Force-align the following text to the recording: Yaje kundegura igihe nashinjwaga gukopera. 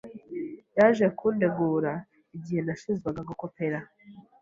Yaje 0.77 1.05
kundegura 1.17 1.93
igihe 2.37 2.59
nashinjwaga 2.65 3.21
gukopera. 3.29 3.79